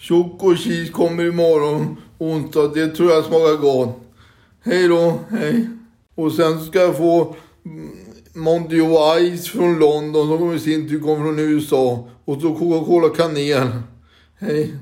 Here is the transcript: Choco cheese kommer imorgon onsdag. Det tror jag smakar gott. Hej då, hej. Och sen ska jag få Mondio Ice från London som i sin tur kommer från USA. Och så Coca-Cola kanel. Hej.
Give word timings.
Choco 0.00 0.56
cheese 0.56 0.92
kommer 0.92 1.24
imorgon 1.24 1.96
onsdag. 2.18 2.74
Det 2.74 2.88
tror 2.88 3.10
jag 3.10 3.24
smakar 3.24 3.56
gott. 3.56 4.00
Hej 4.64 4.88
då, 4.88 5.18
hej. 5.30 5.68
Och 6.14 6.32
sen 6.32 6.60
ska 6.60 6.78
jag 6.78 6.96
få 6.96 7.36
Mondio 8.34 8.96
Ice 9.20 9.48
från 9.48 9.78
London 9.78 10.38
som 10.38 10.54
i 10.54 10.58
sin 10.58 10.88
tur 10.88 11.00
kommer 11.00 11.16
från 11.16 11.38
USA. 11.38 12.08
Och 12.24 12.40
så 12.40 12.54
Coca-Cola 12.54 13.08
kanel. 13.08 13.68
Hej. 14.38 14.74